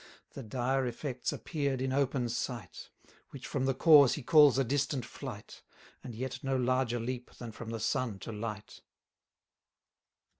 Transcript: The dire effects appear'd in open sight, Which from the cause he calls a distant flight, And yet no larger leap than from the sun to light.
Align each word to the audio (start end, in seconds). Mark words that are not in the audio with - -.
The 0.31 0.41
dire 0.41 0.87
effects 0.87 1.31
appear'd 1.31 1.79
in 1.79 1.93
open 1.93 2.27
sight, 2.27 2.89
Which 3.29 3.45
from 3.45 3.65
the 3.65 3.75
cause 3.75 4.15
he 4.15 4.23
calls 4.23 4.57
a 4.57 4.63
distant 4.63 5.05
flight, 5.05 5.61
And 6.03 6.15
yet 6.15 6.43
no 6.43 6.55
larger 6.57 6.99
leap 6.99 7.29
than 7.35 7.51
from 7.51 7.69
the 7.69 7.79
sun 7.79 8.17
to 8.21 8.31
light. 8.31 8.81